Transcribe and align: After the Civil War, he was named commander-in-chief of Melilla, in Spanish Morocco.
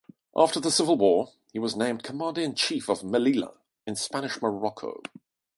After 0.35 0.59
the 0.59 0.71
Civil 0.71 0.97
War, 0.97 1.29
he 1.53 1.59
was 1.59 1.75
named 1.75 2.01
commander-in-chief 2.01 2.89
of 2.89 3.01
Melilla, 3.03 3.55
in 3.85 3.95
Spanish 3.95 4.41
Morocco. 4.41 4.99